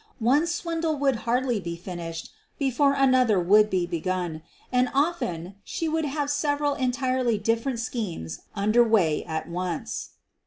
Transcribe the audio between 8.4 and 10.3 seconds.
under way at once.